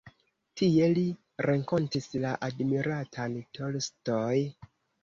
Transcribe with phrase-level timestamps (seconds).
[0.61, 1.03] Tie li
[1.47, 4.35] renkontis la admiratan Tolstoj.